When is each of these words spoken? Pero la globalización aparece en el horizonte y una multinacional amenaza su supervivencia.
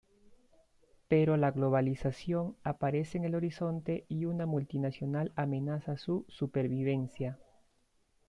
Pero 1.09 1.37
la 1.37 1.51
globalización 1.51 2.57
aparece 2.63 3.19
en 3.19 3.25
el 3.25 3.35
horizonte 3.35 4.03
y 4.09 4.25
una 4.25 4.47
multinacional 4.47 5.31
amenaza 5.35 5.95
su 5.95 6.25
supervivencia. 6.27 7.37